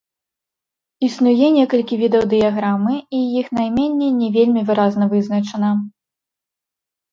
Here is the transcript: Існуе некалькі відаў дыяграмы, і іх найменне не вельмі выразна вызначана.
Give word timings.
Існуе 1.07 1.47
некалькі 1.57 1.99
відаў 2.05 2.23
дыяграмы, 2.31 2.95
і 3.19 3.21
іх 3.43 3.53
найменне 3.59 4.09
не 4.19 4.33
вельмі 4.41 4.67
выразна 4.73 5.05
вызначана. 5.15 5.69